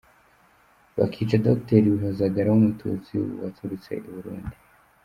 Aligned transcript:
Bakica 0.97 1.35
Docteur 1.45 1.83
Bihozagara 1.95 2.47
w’umututsi 2.51 3.13
waturutse 3.41 3.91
i 3.97 4.01
Burundi. 4.15 4.57